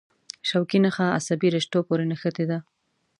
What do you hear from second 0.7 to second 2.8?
نخاع عصبي رشتو پورې نښتې ده.